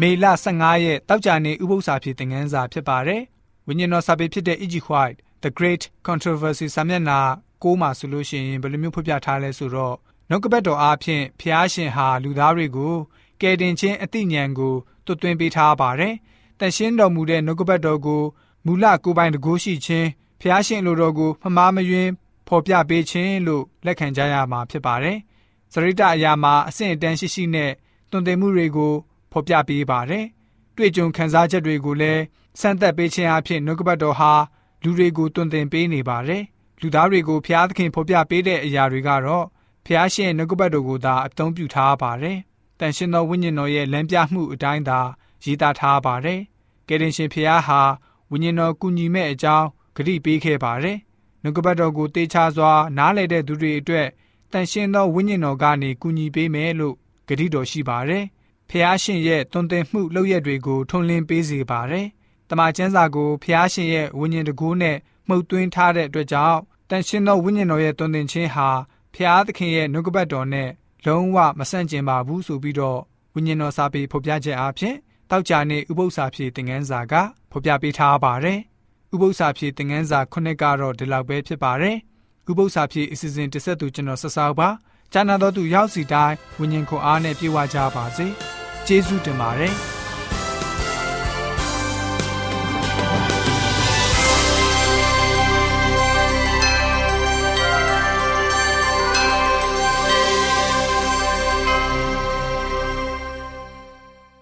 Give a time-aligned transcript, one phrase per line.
[0.00, 0.24] မေလ
[0.54, 3.22] 15ရက်တောက်ကြနေဥပုသ္စာဖြစ်တဲ့ငန်းစာဖြစ်ပါတယ်။
[3.66, 4.74] ဝိညာဉ်တော်စာပေဖြစ်တဲ့ E.G.
[4.88, 7.18] White The Great Controversy စာမျက်နှာ
[7.62, 9.96] 6မှာဆိုလို့ရှိရင်ဘယ်လိုမျိုးဖော်ပြထားလဲဆိုတော့
[10.28, 12.94] နှုတ်ကပတ်တော်အားဖြင့်ဖျားရှင်ဟာလူသားတွေကို
[13.40, 14.74] ကယ်တင်ခြင်းအသိဉာဏ်ကို
[15.06, 16.14] တွတ်သွင်းပေးထားပါတယ်။
[16.58, 18.22] တန်ရှင်းတော်မူတဲ့နှုတ်ကပတ်တော်ကို
[18.66, 20.08] မူလကိုယ်ပိုင်တကိုးရှိခြင်း
[20.40, 22.10] ဖျားရှင်လိုတော်ကိုမမားမယွင်း
[22.48, 25.18] ဖော်ပြပေးခြင်းလို့လက်ခံကြရမှာဖြစ်ပါတယ်။
[25.72, 27.72] စရိတအရာမှာအဆင့်အတန်းရှိရှိနဲ့
[28.10, 28.94] တွင်တင်မှုတွေကို
[29.36, 30.24] ဖော်ပြပေးပါတယ်။
[30.76, 32.22] တွေ့ကြုံခံစားချက်တွေကိုလည်း
[32.60, 34.32] စမ်းသပ်ပေးခြင်းအဖြစ်နှုတ်ကပတ်တော်ဟာ
[34.82, 36.42] လူတွေကိုတွင်တင်ပေးနေပါတယ်။
[36.80, 39.44] လူသားတွေကိုဖျားသခင်ဖော်ပြပေးတဲ့အရာတွေကတော့
[39.86, 42.38] ဖျားရှင်နှုတ်ကပတ်တော်ကိုသာအသုံးပြုထားပါတယ်။
[42.80, 45.00] တန်ရှင်သောဝိညာဉ်တော်ရဲ့လမ်းပြမှုအတိုင်းသာ
[45.44, 46.40] ရေးသားထားပါတယ်။
[46.88, 47.80] ကယ်တင်ရှင်ဖျားဟာ
[48.30, 50.98] ဝိညာဉ်တော်ကူညီမဲ့အကြောင်းဂရုပေးခဲ့ပါတယ်။
[51.42, 54.08] နှုတ်ကပတ်တော်ကိုတေချာစွာနားလည်တဲ့သူတွေအတွက်
[54.52, 56.94] တန်ရှင်သောဝိညာဉ်တော်ကနေကူညီပေးမယ်လို့
[57.28, 58.24] ဂရုတော်ရှိပါတယ်။
[58.70, 62.06] ဖျားရှင်ရဲ့တွင်တင်မှုလုပ်ရက်တွေကိုထွန်းလင်းပေးစေပါတယ်။
[62.50, 64.96] တမန်ကျမ်းစာကိုဖျားရှင်ရဲ့ဝိညာဉ်တကူနဲ့
[65.28, 66.58] မှုတ်သွင်းထားတဲ့အတွက်ကြောင့်
[66.90, 68.68] တန်ရှင်သောဝိညာဉ်တော်ရဲ့တွင်တင်ခြင်းဟာ
[69.14, 70.70] ဖျားသခင်ရဲ့နှုတ်ကပတ်တော်နဲ့
[71.06, 73.00] လုံးဝမဆန့်ကျင်ပါဘူးဆိုပြီးတော့
[73.34, 74.94] ဝိညာဉ်တော်စာပေဖော်ပြချက်အဖြစ်
[75.30, 77.14] တောက်ကြနေဥပု္ပ္ပစာဖြည့်သင်ခန်းစာက
[77.50, 78.58] ဖော်ပြပေးထားပါတယ်။
[79.14, 81.96] ဥပု္ပ္ပစာဖြည့်သင်ခန်းစာခုနှစ်ကတော့ဒီလောက်ပဲဖြစ်ပါတယ်။
[82.50, 84.68] ဥပု္ပ္ပစာဖြည့်အစီအစဉ်တစ်ဆက်သူကျွန်တော်ဆက်ဆောက်ပါ။
[85.12, 88.28] ကျမ်းနာတော်သူရောက်စီတိုင်းဝိညာဉ်ခွန်အားနဲ့ပြေဝကြပါစေ။
[88.88, 89.74] ကျေးဇူးတင်ပါတယ်။